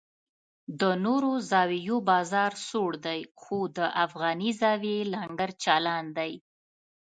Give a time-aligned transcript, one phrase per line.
[0.79, 6.31] د نورو زاویو بازار سوړ دی خو د افغاني زاویې لنګر چالان دی.